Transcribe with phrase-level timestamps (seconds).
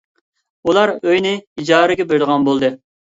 [0.69, 2.71] ئۇلار ئۆيىنى ئىجارىگە بېرىدىغان بولدى.